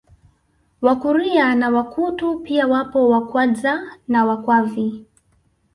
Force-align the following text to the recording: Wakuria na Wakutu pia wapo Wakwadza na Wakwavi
Wakuria 0.81 1.55
na 1.55 1.69
Wakutu 1.69 2.39
pia 2.39 2.67
wapo 2.67 3.09
Wakwadza 3.09 3.81
na 4.07 4.25
Wakwavi 4.25 5.05